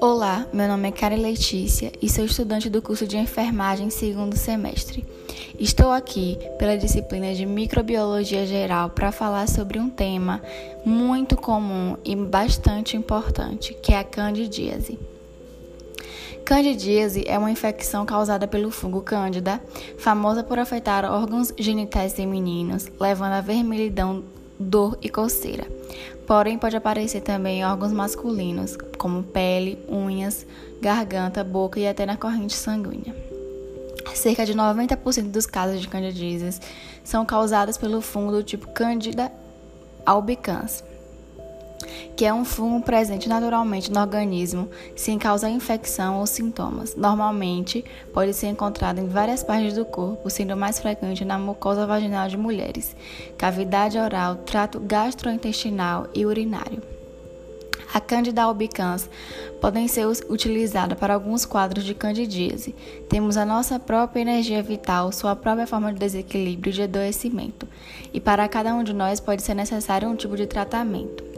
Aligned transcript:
Olá, 0.00 0.46
meu 0.52 0.68
nome 0.68 0.88
é 0.88 0.92
Karen 0.92 1.16
Letícia 1.16 1.90
e 2.02 2.10
sou 2.10 2.26
estudante 2.26 2.68
do 2.68 2.82
curso 2.82 3.06
de 3.06 3.16
enfermagem 3.16 3.88
segundo 3.88 4.36
semestre. 4.36 5.06
Estou 5.58 5.90
aqui 5.92 6.36
pela 6.58 6.76
disciplina 6.76 7.32
de 7.34 7.46
microbiologia 7.46 8.46
geral 8.46 8.90
para 8.90 9.10
falar 9.12 9.48
sobre 9.48 9.78
um 9.78 9.88
tema 9.88 10.42
muito 10.84 11.36
comum 11.36 11.96
e 12.04 12.14
bastante 12.14 12.96
importante, 12.96 13.72
que 13.82 13.94
é 13.94 13.98
a 13.98 14.04
candidíase. 14.04 14.98
Candidíase 16.44 17.24
é 17.26 17.38
uma 17.38 17.50
infecção 17.50 18.04
causada 18.04 18.46
pelo 18.46 18.70
fungo 18.70 19.00
Cândida, 19.00 19.62
famosa 19.96 20.42
por 20.42 20.58
afetar 20.58 21.04
órgãos 21.04 21.54
genitais 21.58 22.12
femininos, 22.12 22.88
levando 22.98 23.32
a 23.32 23.40
vermelhidão 23.40 24.24
dor 24.60 24.98
e 25.00 25.08
coceira. 25.08 25.66
Porém, 26.26 26.58
pode 26.58 26.76
aparecer 26.76 27.22
também 27.22 27.64
órgãos 27.64 27.92
masculinos, 27.92 28.76
como 28.98 29.22
pele, 29.22 29.78
unhas, 29.88 30.46
garganta, 30.80 31.42
boca 31.42 31.80
e 31.80 31.88
até 31.88 32.04
na 32.04 32.16
corrente 32.16 32.54
sanguínea. 32.54 33.16
Cerca 34.14 34.44
de 34.44 34.54
90% 34.54 35.30
dos 35.30 35.46
casos 35.46 35.80
de 35.80 35.88
candidíases 35.88 36.60
são 37.02 37.24
causados 37.24 37.78
pelo 37.78 38.00
fungo 38.00 38.32
do 38.32 38.42
tipo 38.42 38.68
Candida 38.68 39.32
albicans 40.04 40.84
que 42.16 42.24
é 42.24 42.32
um 42.32 42.44
fungo 42.44 42.84
presente 42.84 43.28
naturalmente 43.28 43.90
no 43.90 44.00
organismo 44.00 44.68
sem 44.94 45.18
causar 45.18 45.50
infecção 45.50 46.18
ou 46.18 46.26
sintomas. 46.26 46.94
Normalmente, 46.94 47.84
pode 48.12 48.34
ser 48.34 48.48
encontrado 48.48 48.98
em 48.98 49.06
várias 49.06 49.42
partes 49.42 49.74
do 49.74 49.84
corpo, 49.84 50.28
sendo 50.28 50.56
mais 50.56 50.78
frequente 50.78 51.24
na 51.24 51.38
mucosa 51.38 51.86
vaginal 51.86 52.28
de 52.28 52.36
mulheres, 52.36 52.94
cavidade 53.38 53.98
oral, 53.98 54.36
trato 54.36 54.80
gastrointestinal 54.80 56.08
e 56.14 56.26
urinário. 56.26 56.82
A 57.92 58.00
Candida 58.00 58.42
albicans 58.42 59.10
podem 59.60 59.88
ser 59.88 60.06
utilizadas 60.06 60.96
para 60.96 61.14
alguns 61.14 61.44
quadros 61.44 61.84
de 61.84 61.92
candidíase. 61.92 62.72
Temos 63.08 63.36
a 63.36 63.44
nossa 63.44 63.80
própria 63.80 64.20
energia 64.20 64.62
vital, 64.62 65.10
sua 65.10 65.34
própria 65.34 65.66
forma 65.66 65.92
de 65.92 65.98
desequilíbrio 65.98 66.70
e 66.70 66.74
de 66.74 66.82
adoecimento. 66.82 67.66
E 68.14 68.20
para 68.20 68.48
cada 68.48 68.72
um 68.74 68.84
de 68.84 68.92
nós 68.92 69.18
pode 69.18 69.42
ser 69.42 69.54
necessário 69.54 70.08
um 70.08 70.14
tipo 70.14 70.36
de 70.36 70.46
tratamento. 70.46 71.29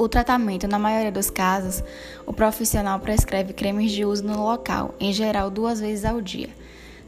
O 0.00 0.08
tratamento, 0.08 0.66
na 0.66 0.78
maioria 0.78 1.12
dos 1.12 1.28
casos, 1.28 1.84
o 2.24 2.32
profissional 2.32 2.98
prescreve 3.00 3.52
cremes 3.52 3.92
de 3.92 4.02
uso 4.02 4.24
no 4.24 4.46
local, 4.46 4.94
em 4.98 5.12
geral 5.12 5.50
duas 5.50 5.78
vezes 5.78 6.06
ao 6.06 6.22
dia. 6.22 6.48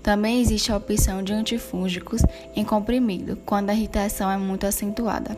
Também 0.02 0.42
existe 0.42 0.70
a 0.70 0.76
opção 0.76 1.22
de 1.22 1.32
antifúngicos 1.32 2.20
em 2.54 2.62
comprimido, 2.62 3.38
quando 3.46 3.70
a 3.70 3.72
irritação 3.72 4.30
é 4.30 4.36
muito 4.36 4.66
acentuada. 4.66 5.34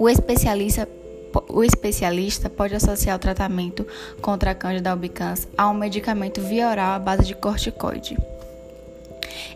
O 0.00 0.08
especialista, 0.08 0.88
o 1.48 1.62
especialista 1.62 2.50
pode 2.50 2.74
associar 2.74 3.14
o 3.14 3.20
tratamento 3.20 3.86
contra 4.20 4.50
a 4.50 4.54
Candida 4.54 4.90
albicans 4.90 5.46
a 5.56 5.70
um 5.70 5.74
medicamento 5.74 6.40
via 6.40 6.68
oral 6.68 6.94
à 6.94 6.98
base 6.98 7.24
de 7.24 7.36
corticoide. 7.36 8.18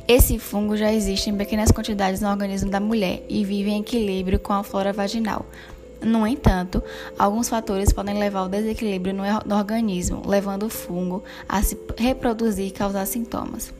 Esse 0.07 0.39
fungo 0.39 0.77
já 0.77 0.93
existe 0.93 1.31
em 1.31 1.37
pequenas 1.37 1.73
quantidades 1.73 2.21
no 2.21 2.29
organismo 2.29 2.71
da 2.71 2.79
mulher 2.79 3.25
e 3.29 3.45
vive 3.45 3.71
em 3.71 3.81
equilíbrio 3.81 4.39
com 4.39 4.53
a 4.53 4.63
flora 4.63 4.93
vaginal, 4.93 5.45
no 6.07 6.27
entanto, 6.27 6.83
alguns 7.19 7.49
fatores 7.49 7.93
podem 7.93 8.19
levar 8.19 8.41
ao 8.41 8.49
desequilíbrio 8.49 9.15
no, 9.15 9.55
organismo, 9.57 10.23
levando 10.27 10.65
o 10.65 10.71
fungo 10.71 11.25
a 11.49 11.61
se 11.63 11.77
reproduzir 11.97 12.69
e 12.69 12.71
causar 12.71 13.07
sintomas. 13.07 13.75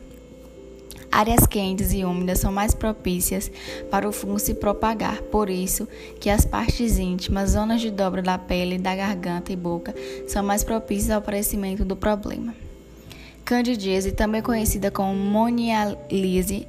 Áreas 1.09 1.47
quentes 1.47 1.93
e 1.93 2.03
úmidas 2.03 2.39
são 2.39 2.51
mais 2.51 2.75
propícias 2.75 3.49
para 3.89 4.07
o 4.07 4.11
fungo 4.11 4.37
se 4.37 4.53
propagar, 4.53 5.21
por 5.23 5.49
isso 5.49 5.87
que 6.19 6.29
as 6.29 6.43
partes 6.43 6.99
íntimas, 6.99 7.51
zonas 7.51 7.79
de 7.79 7.89
dobra 7.89 8.21
da 8.21 8.37
pele, 8.37 8.77
da 8.77 8.93
garganta 8.93 9.53
e 9.53 9.55
boca, 9.55 9.95
são 10.27 10.43
mais 10.43 10.65
propícias 10.65 11.11
ao 11.11 11.19
aparecimento 11.19 11.85
do 11.85 11.95
problema. 11.95 12.53
Candidíase, 13.45 14.11
também 14.11 14.41
conhecida 14.41 14.91
como 14.91 15.15
monialise, 15.15 16.67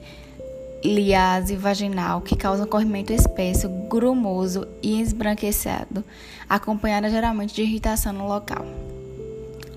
liase 0.84 1.56
vaginal, 1.56 2.20
que 2.20 2.36
causa 2.36 2.64
um 2.64 2.66
corrimento 2.66 3.12
espesso, 3.12 3.68
grumoso 3.88 4.66
e 4.82 5.00
esbranquiçado, 5.00 6.04
acompanhada 6.48 7.10
geralmente 7.10 7.54
de 7.54 7.62
irritação 7.62 8.12
no 8.12 8.26
local. 8.26 8.64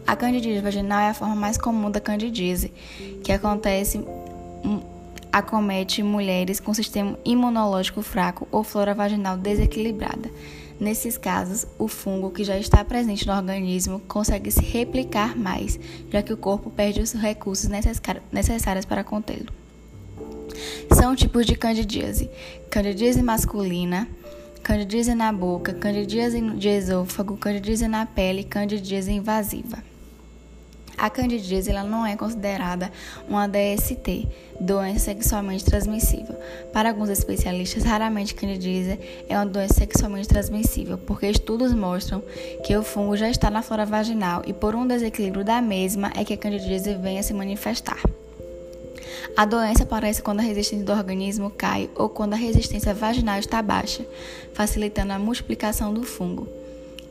A 0.06 0.16
candidíase 0.16 0.62
vaginal 0.62 1.00
é 1.00 1.10
a 1.10 1.14
forma 1.14 1.36
mais 1.36 1.58
comum 1.58 1.90
da 1.90 2.00
candidíase, 2.00 2.72
que 3.24 3.32
acontece 3.32 3.98
hum, 3.98 4.82
acomete 5.32 6.04
mulheres 6.04 6.60
com 6.60 6.74
sistema 6.74 7.18
imunológico 7.24 8.02
fraco 8.02 8.48
ou 8.52 8.64
flora 8.64 8.94
vaginal 8.94 9.38
desequilibrada. 9.38 10.30
Nesses 10.80 11.18
casos, 11.18 11.68
o 11.78 11.88
fungo 11.88 12.32
que 12.32 12.44
já 12.44 12.58
está 12.58 12.84
presente 12.84 13.26
no 13.28 13.34
organismo 13.34 14.00
consegue 14.08 14.50
se 14.50 14.64
replicar 14.64 15.38
mais, 15.38 15.80
já 16.10 16.24
que 16.24 16.34
o 16.34 16.38
corpo 16.38 16.72
perde 16.72 17.02
os 17.02 17.14
recursos 17.14 17.70
necessários 18.32 18.86
para 18.86 19.04
contê-lo. 19.04 19.61
São 20.94 21.16
tipos 21.16 21.46
de 21.46 21.56
candidíase: 21.56 22.30
candidíase 22.70 23.22
masculina, 23.22 24.08
candidíase 24.64 25.16
na 25.16 25.32
boca, 25.32 25.74
candidíase 25.74 26.42
de 26.42 26.70
esôfago, 26.70 27.38
candidíase 27.38 27.88
na 27.88 28.06
pele, 28.06 28.44
candidíase 28.44 29.12
invasiva. 29.12 29.92
A 31.02 31.10
candidíase 31.10 31.72
ela 31.72 31.84
não 31.84 32.06
é 32.06 32.16
considerada 32.16 32.92
uma 33.28 33.48
DST, 33.48 34.28
doença 34.60 35.06
sexualmente 35.06 35.66
transmissível. 35.66 36.36
Para 36.72 36.90
alguns 36.90 37.10
especialistas, 37.10 37.84
raramente 37.84 38.36
candidíase 38.36 39.00
é 39.28 39.36
uma 39.36 39.48
doença 39.48 39.74
sexualmente 39.74 40.28
transmissível, 40.28 41.00
porque 41.00 41.26
estudos 41.26 41.74
mostram 41.74 42.22
que 42.64 42.78
o 42.78 42.84
fungo 42.84 43.18
já 43.18 43.32
está 43.32 43.50
na 43.50 43.64
flora 43.64 43.84
vaginal 43.84 44.44
e 44.46 44.54
por 44.54 44.76
um 44.76 44.86
desequilíbrio 44.86 45.44
da 45.44 45.60
mesma 45.60 46.12
é 46.16 46.24
que 46.24 46.34
a 46.34 46.38
candidíase 46.38 46.94
vem 46.94 47.18
a 47.18 47.24
se 47.24 47.34
manifestar. 47.34 48.00
A 49.36 49.46
doença 49.46 49.84
aparece 49.84 50.22
quando 50.22 50.40
a 50.40 50.44
resistência 50.44 50.86
do 50.86 50.92
organismo 50.92 51.50
cai 51.50 51.90
ou 51.96 52.10
quando 52.10 52.34
a 52.34 52.38
resistência 52.38 52.94
vaginal 52.94 53.40
está 53.40 53.62
baixa, 53.62 54.06
facilitando 54.54 55.14
a 55.14 55.20
multiplicação 55.20 55.94
do 55.94 56.04
fungo. 56.04 56.48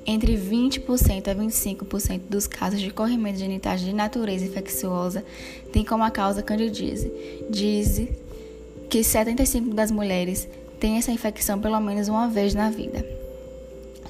Entre 0.06 0.36
20% 0.36 1.28
a 1.28 1.34
25% 1.34 2.22
dos 2.28 2.46
casos 2.46 2.80
de 2.80 2.90
corrimento 2.90 3.38
genitais 3.38 3.80
de 3.80 3.92
natureza 3.92 4.44
infecciosa 4.44 5.24
têm 5.72 5.84
como 5.84 6.10
causa 6.10 6.42
candidíase. 6.42 7.12
Diz 7.50 8.08
que 8.88 9.00
75% 9.00 9.74
das 9.74 9.90
mulheres 9.90 10.48
têm 10.80 10.96
essa 10.96 11.12
infecção 11.12 11.60
pelo 11.60 11.78
menos 11.80 12.08
uma 12.08 12.28
vez 12.28 12.54
na 12.54 12.70
vida. 12.70 13.19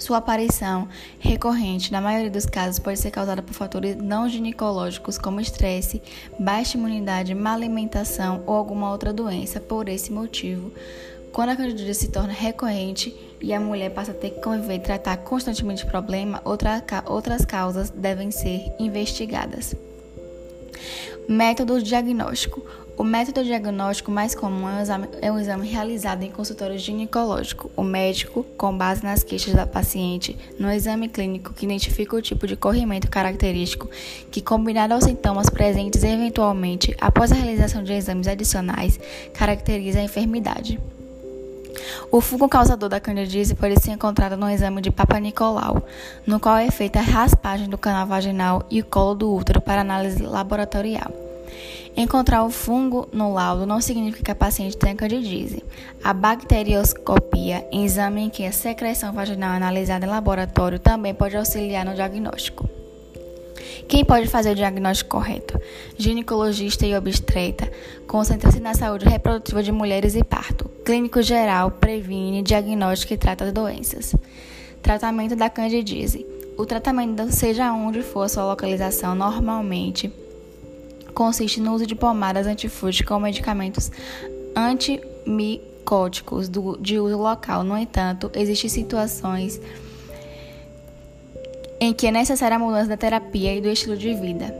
Sua 0.00 0.16
aparição 0.16 0.88
recorrente, 1.18 1.92
na 1.92 2.00
maioria 2.00 2.30
dos 2.30 2.46
casos, 2.46 2.78
pode 2.78 2.98
ser 2.98 3.10
causada 3.10 3.42
por 3.42 3.52
fatores 3.52 3.96
não 3.96 4.26
ginecológicos 4.26 5.18
como 5.18 5.42
estresse, 5.42 6.02
baixa 6.38 6.78
imunidade, 6.78 7.34
má 7.34 7.52
alimentação 7.52 8.42
ou 8.46 8.54
alguma 8.54 8.90
outra 8.90 9.12
doença. 9.12 9.60
Por 9.60 9.90
esse 9.90 10.10
motivo, 10.10 10.72
quando 11.34 11.50
a 11.50 11.56
candidíase 11.56 12.00
se 12.00 12.08
torna 12.08 12.32
recorrente 12.32 13.14
e 13.42 13.52
a 13.52 13.60
mulher 13.60 13.90
passa 13.90 14.12
a 14.12 14.14
ter 14.14 14.30
que 14.30 14.40
conviver 14.40 14.76
e 14.76 14.80
tratar 14.80 15.18
constantemente 15.18 15.84
o 15.84 15.88
problema, 15.88 16.40
outra, 16.46 16.82
outras 17.04 17.44
causas 17.44 17.90
devem 17.90 18.30
ser 18.30 18.72
investigadas. 18.78 19.76
Método 21.28 21.82
diagnóstico. 21.82 22.64
O 23.00 23.02
método 23.02 23.42
diagnóstico 23.42 24.10
mais 24.10 24.34
comum 24.34 24.68
é 24.68 24.76
o, 24.76 24.82
exame, 24.82 25.08
é 25.22 25.32
um 25.32 25.38
exame 25.38 25.66
realizado 25.66 26.22
em 26.22 26.30
consultório 26.30 26.78
ginecológico. 26.78 27.70
O 27.74 27.82
médico, 27.82 28.44
com 28.58 28.76
base 28.76 29.02
nas 29.02 29.22
queixas 29.22 29.54
da 29.54 29.66
paciente, 29.66 30.36
no 30.58 30.70
exame 30.70 31.08
clínico 31.08 31.54
que 31.54 31.64
identifica 31.64 32.14
o 32.14 32.20
tipo 32.20 32.46
de 32.46 32.56
corrimento 32.56 33.08
característico 33.08 33.88
que, 34.30 34.42
combinado 34.42 34.92
aos 34.92 35.04
sintomas 35.04 35.48
presentes 35.48 36.04
eventualmente 36.04 36.94
após 37.00 37.32
a 37.32 37.36
realização 37.36 37.82
de 37.82 37.94
exames 37.94 38.28
adicionais, 38.28 39.00
caracteriza 39.32 39.98
a 39.98 40.04
enfermidade. 40.04 40.78
O 42.12 42.20
fungo 42.20 42.50
causador 42.50 42.90
da 42.90 43.00
candidíase 43.00 43.54
pode 43.54 43.80
ser 43.80 43.92
encontrado 43.92 44.36
no 44.36 44.50
exame 44.50 44.82
de 44.82 44.90
Papa 44.90 45.18
Nicolau, 45.18 45.82
no 46.26 46.38
qual 46.38 46.58
é 46.58 46.70
feita 46.70 46.98
a 46.98 47.02
raspagem 47.02 47.66
do 47.66 47.78
canal 47.78 48.06
vaginal 48.06 48.62
e 48.70 48.82
o 48.82 48.84
colo 48.84 49.14
do 49.14 49.34
útero 49.34 49.58
para 49.58 49.80
análise 49.80 50.22
laboratorial. 50.22 51.29
Encontrar 51.96 52.44
o 52.44 52.50
fungo 52.50 53.08
no 53.12 53.34
laudo 53.34 53.66
não 53.66 53.80
significa 53.80 54.24
que 54.24 54.30
a 54.30 54.34
paciente 54.34 54.76
tenha 54.76 54.94
candidíase. 54.94 55.62
A 56.02 56.12
bacterioscopia, 56.12 57.66
exame 57.72 58.22
em 58.22 58.30
que 58.30 58.44
a 58.44 58.52
secreção 58.52 59.12
vaginal 59.12 59.52
é 59.52 59.56
analisada 59.56 60.06
em 60.06 60.08
laboratório, 60.08 60.78
também 60.78 61.12
pode 61.12 61.36
auxiliar 61.36 61.84
no 61.84 61.94
diagnóstico. 61.94 62.68
Quem 63.88 64.04
pode 64.04 64.28
fazer 64.28 64.52
o 64.52 64.54
diagnóstico 64.54 65.10
correto? 65.10 65.60
Ginecologista 65.98 66.86
e 66.86 66.94
obstetra. 66.94 67.70
Concentra-se 68.06 68.60
na 68.60 68.72
saúde 68.72 69.04
reprodutiva 69.04 69.62
de 69.62 69.72
mulheres 69.72 70.14
e 70.14 70.22
parto. 70.22 70.70
Clínico 70.84 71.20
geral 71.22 71.72
previne, 71.72 72.42
diagnóstica 72.42 73.14
e 73.14 73.18
trata 73.18 73.44
as 73.44 73.52
doenças. 73.52 74.14
Tratamento 74.80 75.34
da 75.34 75.50
candidíase. 75.50 76.24
O 76.56 76.64
tratamento, 76.64 77.32
seja 77.32 77.72
onde 77.72 78.02
for 78.02 78.22
a 78.22 78.28
sua 78.28 78.44
localização, 78.44 79.14
normalmente 79.14 80.12
consiste 81.10 81.60
no 81.60 81.74
uso 81.74 81.86
de 81.86 81.94
pomadas 81.94 82.46
antifúngicas 82.46 83.10
ou 83.10 83.20
medicamentos 83.20 83.90
antimicóticos 84.56 86.48
do, 86.48 86.76
de 86.78 86.98
uso 86.98 87.18
local. 87.18 87.62
No 87.62 87.76
entanto, 87.76 88.30
existem 88.34 88.70
situações 88.70 89.60
em 91.80 91.94
que 91.94 92.06
é 92.06 92.10
necessária 92.10 92.56
a 92.56 92.60
mudança 92.60 92.88
da 92.88 92.96
terapia 92.96 93.54
e 93.54 93.60
do 93.60 93.68
estilo 93.68 93.96
de 93.96 94.12
vida. 94.14 94.54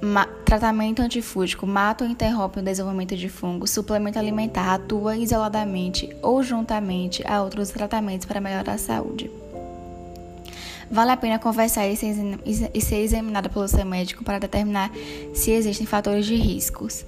Ma 0.00 0.26
tratamento 0.44 1.00
antifúngico 1.00 1.66
mata 1.66 2.04
ou 2.04 2.10
interrompe 2.10 2.60
o 2.60 2.62
desenvolvimento 2.62 3.16
de 3.16 3.28
fungos. 3.28 3.70
Suplemento 3.70 4.18
alimentar 4.18 4.74
atua 4.74 5.16
isoladamente 5.16 6.14
ou 6.22 6.42
juntamente 6.42 7.26
a 7.26 7.42
outros 7.42 7.70
tratamentos 7.70 8.26
para 8.26 8.40
melhorar 8.40 8.74
a 8.74 8.78
saúde. 8.78 9.30
Vale 10.90 11.10
a 11.10 11.16
pena 11.16 11.38
conversar 11.38 11.86
e 11.86 11.96
ser 12.80 12.96
examinada 12.96 13.48
pelo 13.48 13.66
seu 13.68 13.84
médico 13.84 14.24
para 14.24 14.38
determinar 14.38 14.90
se 15.32 15.50
existem 15.50 15.86
fatores 15.86 16.26
de 16.26 16.36
riscos. 16.36 17.04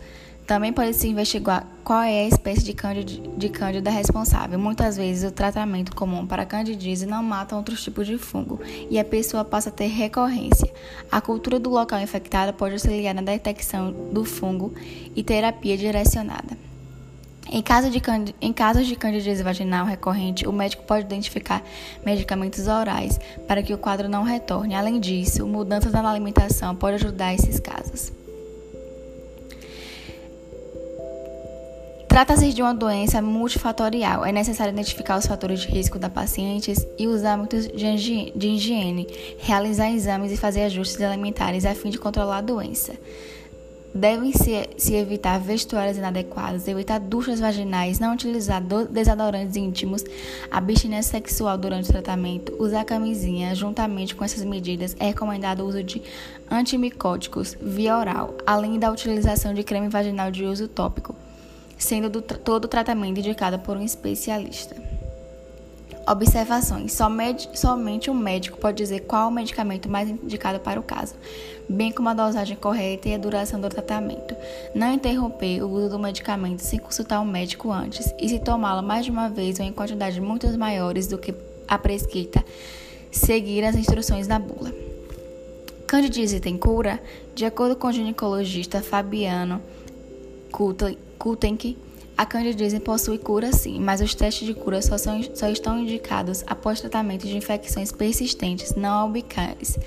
Também 0.46 0.73
pode-se 0.73 1.08
investigar 1.08 1.67
qual 1.82 2.02
é 2.02 2.20
a 2.20 2.28
espécie 2.28 2.62
de 2.62 2.73
cândida, 2.73 3.28
de 3.37 3.49
cândida 3.49 3.90
responsável. 3.90 4.56
Muitas 4.56 4.96
vezes, 4.96 5.28
o 5.28 5.34
tratamento 5.34 5.94
comum 5.94 6.25
para 6.25 6.46
candidíase 6.46 7.05
não 7.05 7.20
mata 7.20 7.56
outros 7.56 7.82
tipos 7.82 8.06
de 8.06 8.17
fungo 8.17 8.61
e 8.88 8.96
a 8.96 9.05
pessoa 9.05 9.44
passa 9.44 9.70
a 9.70 9.73
ter 9.73 9.88
recorrência. 9.88 10.72
A 11.11 11.20
cultura 11.20 11.58
do 11.58 11.69
local 11.69 12.00
infectado 12.00 12.52
pode 12.52 12.75
auxiliar 12.75 13.12
na 13.12 13.22
detecção 13.22 13.90
do 14.12 14.25
fungo 14.25 14.72
e 15.17 15.22
terapia 15.25 15.76
direcionada. 15.76 16.65
Em, 17.50 17.62
caso 17.62 17.90
de, 17.90 18.02
em 18.40 18.52
casos 18.52 18.87
de 18.87 18.96
candidíase 18.96 19.43
vaginal 19.43 19.87
recorrente, 19.87 20.46
o 20.46 20.52
médico 20.52 20.82
pode 20.82 21.04
identificar 21.04 21.62
medicamentos 22.04 22.66
orais 22.66 23.20
para 23.46 23.62
que 23.62 23.72
o 23.72 23.78
quadro 23.78 24.08
não 24.08 24.25
retorne. 24.25 24.75
Além 24.75 24.98
disso, 24.98 25.46
mudanças 25.46 25.93
na 25.93 26.10
alimentação 26.10 26.75
podem 26.75 26.96
ajudar 26.96 27.34
esses 27.34 27.60
casos. 27.60 28.12
Trata-se 32.16 32.50
de 32.54 32.62
uma 32.62 32.72
doença 32.72 33.20
multifatorial. 33.20 34.25
É 34.25 34.32
necessário 34.32 34.72
identificar 34.72 35.19
os 35.19 35.26
fatores 35.26 35.60
de 35.60 35.69
risco 35.69 35.98
da 35.98 36.08
paciente 36.08 36.72
e 36.98 37.06
os 37.06 37.22
hábitos 37.25 37.69
de 37.69 38.48
higiene, 38.48 39.06
realizar 39.38 39.90
exames 39.90 40.32
e 40.32 40.37
fazer 40.38 40.62
ajustes 40.62 40.98
alimentares 41.02 41.66
a 41.66 41.75
fim 41.75 41.90
de 41.90 41.98
controlar 41.98 42.38
a 42.38 42.40
doença. 42.40 42.94
Devem-se 43.94 44.68
se 44.76 44.94
evitar 44.94 45.38
vestuários 45.38 45.96
inadequados, 45.96 46.68
evitar 46.68 47.00
duchas 47.00 47.40
vaginais, 47.40 47.98
não 47.98 48.12
utilizar 48.12 48.62
desodorantes 48.90 49.56
íntimos, 49.56 50.04
abstinência 50.50 51.12
sexual 51.12 51.56
durante 51.56 51.88
o 51.88 51.92
tratamento, 51.92 52.54
usar 52.58 52.84
camisinha. 52.84 53.54
Juntamente 53.54 54.14
com 54.14 54.24
essas 54.24 54.44
medidas, 54.44 54.94
é 54.98 55.06
recomendado 55.06 55.60
o 55.60 55.66
uso 55.66 55.82
de 55.82 56.02
antimicóticos 56.50 57.56
via 57.60 57.96
oral, 57.96 58.34
além 58.46 58.78
da 58.78 58.90
utilização 58.90 59.54
de 59.54 59.62
creme 59.62 59.88
vaginal 59.88 60.30
de 60.30 60.44
uso 60.44 60.68
tópico 60.68 61.14
sendo 61.78 62.08
do, 62.08 62.22
todo 62.22 62.64
o 62.64 62.68
tratamento 62.68 63.18
indicado 63.18 63.58
por 63.58 63.76
um 63.76 63.82
especialista. 63.82 64.76
Observações: 66.06 66.93
somente, 66.93 68.11
um 68.11 68.14
médico 68.14 68.58
pode 68.58 68.76
dizer 68.76 69.00
qual 69.00 69.29
o 69.29 69.32
medicamento 69.32 69.88
mais 69.88 70.08
indicado 70.08 70.61
para 70.61 70.79
o 70.79 70.82
caso, 70.82 71.14
bem 71.69 71.91
como 71.91 72.08
a 72.08 72.14
dosagem 72.14 72.56
correta 72.56 73.08
e 73.08 73.14
a 73.14 73.19
duração 73.19 73.61
do 73.61 73.69
tratamento. 73.69 74.37
Não 74.73 74.94
interromper 74.94 75.62
o 75.64 75.69
uso 75.69 75.91
do 75.91 75.99
medicamento 75.99 76.61
sem 76.61 76.79
consultar 76.79 77.19
o 77.19 77.23
um 77.23 77.26
médico 77.26 77.73
antes, 77.73 78.14
e 78.20 78.29
se 78.29 78.38
tomá-lo 78.38 78.87
mais 78.87 79.05
de 79.05 79.11
uma 79.11 79.29
vez 79.29 79.58
ou 79.58 79.67
em 79.67 79.73
quantidades 79.73 80.19
muito 80.20 80.47
maiores 80.56 81.08
do 81.08 81.19
que 81.19 81.35
a 81.67 81.76
prescrita, 81.76 82.44
seguir 83.11 83.64
as 83.64 83.75
instruções 83.75 84.29
da 84.29 84.38
bula. 84.38 84.73
Candidíase 85.88 86.38
tem 86.38 86.56
cura? 86.56 87.03
De 87.35 87.44
acordo 87.44 87.75
com 87.75 87.88
o 87.88 87.93
ginecologista 87.93 88.81
Fabiano 88.81 89.61
Kutenk, 91.19 91.76
a 92.16 92.24
candidíase 92.24 92.80
possui 92.80 93.18
cura 93.18 93.52
sim, 93.52 93.78
mas 93.78 94.00
os 94.00 94.14
testes 94.14 94.46
de 94.46 94.54
cura 94.54 94.80
só, 94.80 94.96
são, 94.96 95.22
só 95.34 95.48
estão 95.48 95.78
indicados 95.78 96.42
após 96.46 96.80
tratamento 96.80 97.26
de 97.26 97.36
infecções 97.36 97.92
persistentes 97.92 98.74
não 98.74 98.94
albicais, 98.94 99.78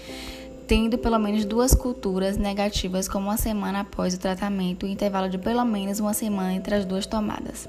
tendo 0.68 0.98
pelo 1.00 1.18
menos 1.18 1.44
duas 1.44 1.74
culturas 1.74 2.38
negativas 2.38 3.08
como 3.08 3.30
uma 3.30 3.38
semana 3.38 3.80
após 3.80 4.14
o 4.14 4.20
tratamento 4.20 4.86
e 4.86 4.92
intervalo 4.92 5.28
de 5.28 5.40
pelo 5.40 5.66
menos 5.66 6.00
uma 6.00 6.14
semana 6.14 6.54
entre 6.54 6.76
as 6.76 6.86
duas 6.86 7.08
tomadas. 7.08 7.68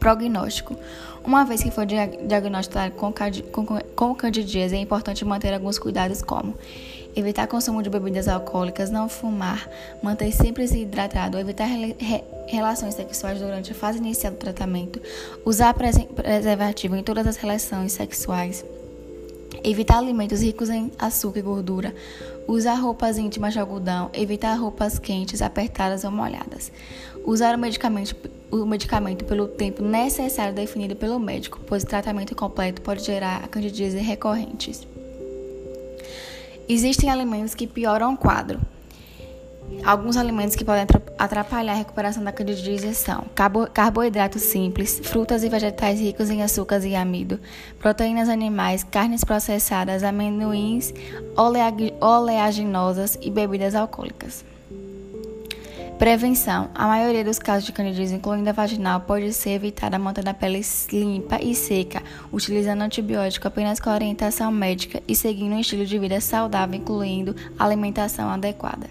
Prognóstico. 0.00 0.76
Uma 1.24 1.44
vez 1.44 1.62
que 1.62 1.70
for 1.70 1.86
diagnosticado 1.86 2.94
com, 2.96 3.12
com, 3.12 3.78
com 3.94 4.14
candidíase, 4.14 4.74
é 4.74 4.78
importante 4.78 5.24
manter 5.24 5.54
alguns 5.54 5.78
cuidados 5.78 6.20
como 6.20 6.54
evitar 7.14 7.46
consumo 7.46 7.82
de 7.82 7.90
bebidas 7.90 8.28
alcoólicas, 8.28 8.90
não 8.90 9.08
fumar, 9.08 9.68
manter 10.02 10.32
sempre 10.32 10.66
se 10.66 10.78
hidratado, 10.78 11.38
evitar 11.38 11.66
re 11.66 12.24
relações 12.46 12.94
sexuais 12.94 13.38
durante 13.38 13.72
a 13.72 13.74
fase 13.74 13.98
inicial 13.98 14.32
do 14.32 14.38
tratamento, 14.38 15.00
usar 15.44 15.72
preservativo 15.72 16.94
em 16.94 17.02
todas 17.02 17.26
as 17.26 17.36
relações 17.36 17.92
sexuais, 17.92 18.64
evitar 19.62 19.98
alimentos 19.98 20.42
ricos 20.42 20.68
em 20.68 20.92
açúcar 20.98 21.38
e 21.38 21.42
gordura, 21.42 21.94
usar 22.46 22.74
roupas 22.74 23.16
íntimas 23.16 23.54
de 23.54 23.60
algodão, 23.60 24.10
evitar 24.12 24.54
roupas 24.54 24.98
quentes, 24.98 25.40
apertadas 25.40 26.04
ou 26.04 26.10
molhadas, 26.10 26.70
usar 27.24 27.54
o 27.54 27.58
medicamento, 27.58 28.14
o 28.50 28.66
medicamento 28.66 29.24
pelo 29.24 29.48
tempo 29.48 29.82
necessário 29.82 30.54
definido 30.54 30.94
pelo 30.94 31.18
médico, 31.18 31.60
pois 31.66 31.82
o 31.82 31.86
tratamento 31.86 32.34
completo 32.34 32.82
pode 32.82 33.04
gerar 33.04 33.48
candidíase 33.48 33.98
recorrentes. 33.98 34.86
Existem 36.68 37.10
alimentos 37.10 37.54
que 37.54 37.66
pioram 37.66 38.14
o 38.14 38.16
quadro. 38.16 38.60
Alguns 39.84 40.16
alimentos 40.16 40.56
que 40.56 40.64
podem 40.64 40.86
atrapalhar 41.18 41.72
a 41.72 41.76
recuperação 41.76 42.22
da 42.22 42.32
carbo 43.34 43.66
carboidratos 43.66 44.42
simples, 44.42 45.00
frutas 45.02 45.42
e 45.42 45.48
vegetais 45.48 46.00
ricos 46.00 46.30
em 46.30 46.42
açúcares 46.42 46.84
e 46.84 46.94
amido, 46.94 47.40
proteínas 47.78 48.28
animais, 48.28 48.84
carnes 48.84 49.24
processadas, 49.24 50.02
amendoins, 50.02 50.92
oleaginosas 52.00 53.18
e 53.20 53.30
bebidas 53.30 53.74
alcoólicas. 53.74 54.44
Prevenção: 55.98 56.68
A 56.74 56.88
maioria 56.88 57.22
dos 57.22 57.38
casos 57.38 57.64
de 57.64 57.72
candidíase, 57.72 58.14
incluindo 58.14 58.50
a 58.50 58.52
vaginal, 58.52 59.00
pode 59.00 59.32
ser 59.32 59.50
evitada 59.50 59.96
mantendo 59.96 60.30
a 60.30 60.34
pele 60.34 60.60
limpa 60.92 61.38
e 61.40 61.54
seca, 61.54 62.02
utilizando 62.32 62.82
antibiótico 62.82 63.46
apenas 63.46 63.78
com 63.78 63.90
orientação 63.90 64.50
médica 64.50 65.00
e 65.06 65.14
seguindo 65.14 65.54
um 65.54 65.60
estilo 65.60 65.86
de 65.86 65.96
vida 65.96 66.20
saudável, 66.20 66.80
incluindo 66.80 67.36
alimentação 67.56 68.28
adequada. 68.28 68.88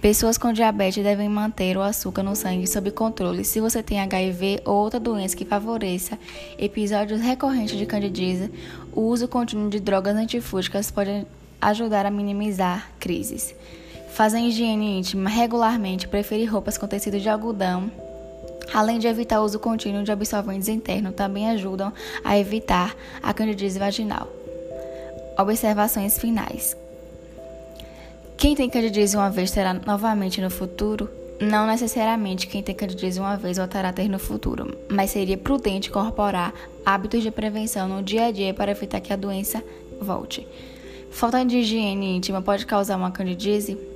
Pessoas 0.00 0.36
com 0.36 0.52
diabetes 0.52 1.04
devem 1.04 1.28
manter 1.28 1.76
o 1.76 1.82
açúcar 1.82 2.24
no 2.24 2.34
sangue 2.34 2.66
sob 2.66 2.90
controle. 2.90 3.44
Se 3.44 3.60
você 3.60 3.82
tem 3.82 4.00
HIV 4.00 4.60
ou 4.64 4.74
outra 4.74 4.98
doença 4.98 5.36
que 5.36 5.44
favoreça 5.44 6.18
episódios 6.58 7.20
recorrentes 7.20 7.78
de 7.78 7.86
candidíase, 7.86 8.50
o 8.92 9.02
uso 9.02 9.28
contínuo 9.28 9.70
de 9.70 9.78
drogas 9.78 10.16
antifúngicas 10.16 10.90
pode 10.90 11.24
ajudar 11.60 12.04
a 12.04 12.10
minimizar 12.10 12.90
crises. 12.98 13.54
Fazer 14.14 14.38
higiene 14.38 15.00
íntima 15.00 15.28
regularmente, 15.28 16.06
preferir 16.06 16.48
roupas 16.48 16.78
com 16.78 16.86
tecido 16.86 17.18
de 17.18 17.28
algodão, 17.28 17.90
além 18.72 19.00
de 19.00 19.08
evitar 19.08 19.40
o 19.40 19.44
uso 19.44 19.58
contínuo 19.58 20.04
de 20.04 20.12
absorventes 20.12 20.68
internos, 20.68 21.16
também 21.16 21.50
ajudam 21.50 21.92
a 22.22 22.38
evitar 22.38 22.94
a 23.20 23.34
candidíase 23.34 23.76
vaginal. 23.76 24.28
Observações 25.36 26.16
finais. 26.16 26.76
Quem 28.36 28.54
tem 28.54 28.70
candidíase 28.70 29.16
uma 29.16 29.30
vez 29.30 29.50
terá 29.50 29.74
novamente 29.74 30.40
no 30.40 30.48
futuro? 30.48 31.10
Não 31.40 31.66
necessariamente 31.66 32.46
quem 32.46 32.62
tem 32.62 32.72
candidíase 32.72 33.18
uma 33.18 33.36
vez 33.36 33.58
voltará 33.58 33.88
a 33.88 33.92
ter 33.92 34.08
no 34.08 34.20
futuro, 34.20 34.78
mas 34.88 35.10
seria 35.10 35.36
prudente 35.36 35.88
incorporar 35.88 36.54
hábitos 36.86 37.20
de 37.20 37.32
prevenção 37.32 37.88
no 37.88 38.00
dia 38.00 38.26
a 38.26 38.30
dia 38.30 38.54
para 38.54 38.70
evitar 38.70 39.00
que 39.00 39.12
a 39.12 39.16
doença 39.16 39.60
volte. 40.00 40.46
Falta 41.10 41.44
de 41.44 41.56
higiene 41.58 42.16
íntima 42.16 42.40
pode 42.40 42.64
causar 42.64 42.96
uma 42.96 43.10
candidíase? 43.10 43.93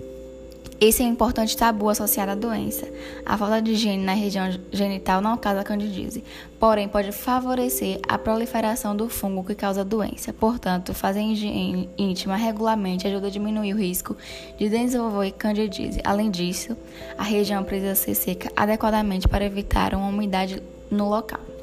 Esse 0.81 1.03
é 1.03 1.07
um 1.07 1.09
importante 1.09 1.57
tabu 1.57 1.89
associado 1.89 2.31
à 2.31 2.35
doença. 2.37 2.89
A 3.27 3.37
falta 3.37 3.61
de 3.61 3.73
higiene 3.73 4.05
na 4.05 4.13
região 4.13 4.49
genital 4.71 5.21
não 5.21 5.37
causa 5.37 5.65
candidíase, 5.65 6.23
porém 6.61 6.87
pode 6.87 7.11
favorecer 7.11 7.99
a 8.07 8.17
proliferação 8.17 8.95
do 8.95 9.09
fungo 9.09 9.43
que 9.43 9.57
causa 9.57 9.81
a 9.81 9.85
doença. 9.85 10.33
Portanto, 10.33 10.95
fazer 10.95 11.21
higiene 11.21 11.91
íntima 11.99 12.37
regularmente 12.37 13.09
ajuda 13.09 13.27
a 13.27 13.31
diminuir 13.31 13.75
o 13.75 13.77
risco 13.77 14.17
de 14.57 14.69
desenvolver 14.69 15.33
candidíase. 15.33 16.01
Além 16.05 16.31
disso, 16.31 16.77
a 17.19 17.25
região 17.25 17.65
precisa 17.65 17.97
ser 17.97 18.15
seca 18.15 18.53
adequadamente 18.55 19.27
para 19.27 19.45
evitar 19.45 19.95
uma 19.95 20.07
umidade 20.07 20.63
no 20.89 21.09
local. 21.09 21.58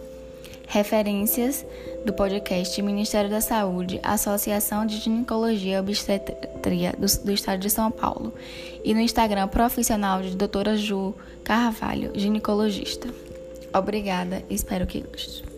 Referências 0.68 1.66
do 2.06 2.14
podcast 2.14 2.82
Ministério 2.82 3.30
da 3.30 3.42
Saúde, 3.42 4.00
Associação 4.04 4.86
de 4.86 4.98
Ginecologia 4.98 5.78
e 5.78 5.80
Obstetria 5.80 6.94
do, 6.98 7.26
do 7.26 7.32
Estado 7.32 7.60
de 7.60 7.70
São 7.70 7.90
Paulo 7.92 8.34
e 8.84 8.94
no 8.94 9.00
Instagram 9.00 9.48
profissional 9.48 10.22
de 10.22 10.36
doutora 10.36 10.76
Ju 10.76 11.14
Carvalho, 11.44 12.12
ginecologista. 12.16 13.08
Obrigada, 13.74 14.44
espero 14.50 14.88
que 14.88 15.02
goste. 15.02 15.55